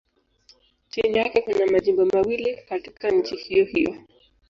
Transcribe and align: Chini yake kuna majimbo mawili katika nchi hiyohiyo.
Chini 0.89 1.17
yake 1.17 1.41
kuna 1.41 1.65
majimbo 1.67 2.05
mawili 2.05 2.55
katika 2.57 3.09
nchi 3.11 3.35
hiyohiyo. 3.35 4.01